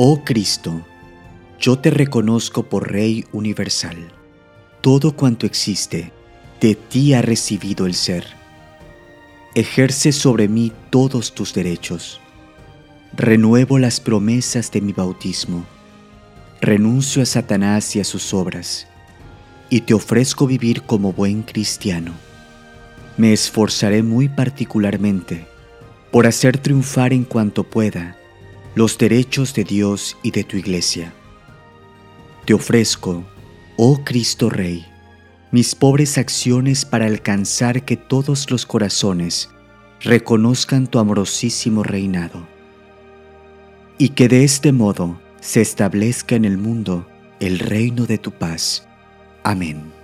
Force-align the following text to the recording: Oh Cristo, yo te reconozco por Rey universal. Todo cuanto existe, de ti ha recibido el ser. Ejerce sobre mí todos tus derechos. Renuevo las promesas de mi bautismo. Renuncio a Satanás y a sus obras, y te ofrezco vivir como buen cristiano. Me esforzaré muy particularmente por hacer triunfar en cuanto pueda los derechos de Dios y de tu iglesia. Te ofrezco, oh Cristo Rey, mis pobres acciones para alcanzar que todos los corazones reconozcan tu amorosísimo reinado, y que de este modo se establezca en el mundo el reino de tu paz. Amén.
Oh 0.00 0.22
Cristo, 0.24 0.86
yo 1.58 1.80
te 1.80 1.90
reconozco 1.90 2.62
por 2.62 2.92
Rey 2.92 3.24
universal. 3.32 3.96
Todo 4.80 5.16
cuanto 5.16 5.44
existe, 5.44 6.12
de 6.60 6.76
ti 6.76 7.14
ha 7.14 7.20
recibido 7.20 7.84
el 7.84 7.94
ser. 7.94 8.24
Ejerce 9.56 10.12
sobre 10.12 10.46
mí 10.46 10.70
todos 10.90 11.34
tus 11.34 11.52
derechos. 11.52 12.20
Renuevo 13.12 13.80
las 13.80 13.98
promesas 13.98 14.70
de 14.70 14.82
mi 14.82 14.92
bautismo. 14.92 15.66
Renuncio 16.60 17.22
a 17.22 17.26
Satanás 17.26 17.96
y 17.96 18.00
a 18.00 18.04
sus 18.04 18.32
obras, 18.32 18.86
y 19.68 19.80
te 19.80 19.94
ofrezco 19.94 20.46
vivir 20.46 20.82
como 20.82 21.12
buen 21.12 21.42
cristiano. 21.42 22.12
Me 23.16 23.32
esforzaré 23.32 24.04
muy 24.04 24.28
particularmente 24.28 25.48
por 26.12 26.28
hacer 26.28 26.56
triunfar 26.58 27.12
en 27.12 27.24
cuanto 27.24 27.64
pueda 27.64 28.17
los 28.78 28.96
derechos 28.96 29.54
de 29.54 29.64
Dios 29.64 30.16
y 30.22 30.30
de 30.30 30.44
tu 30.44 30.56
iglesia. 30.56 31.12
Te 32.44 32.54
ofrezco, 32.54 33.24
oh 33.76 34.04
Cristo 34.04 34.50
Rey, 34.50 34.86
mis 35.50 35.74
pobres 35.74 36.16
acciones 36.16 36.84
para 36.84 37.06
alcanzar 37.06 37.84
que 37.84 37.96
todos 37.96 38.52
los 38.52 38.66
corazones 38.66 39.50
reconozcan 39.98 40.86
tu 40.86 41.00
amorosísimo 41.00 41.82
reinado, 41.82 42.46
y 43.98 44.10
que 44.10 44.28
de 44.28 44.44
este 44.44 44.70
modo 44.70 45.20
se 45.40 45.60
establezca 45.60 46.36
en 46.36 46.44
el 46.44 46.56
mundo 46.56 47.04
el 47.40 47.58
reino 47.58 48.06
de 48.06 48.18
tu 48.18 48.30
paz. 48.30 48.86
Amén. 49.42 49.97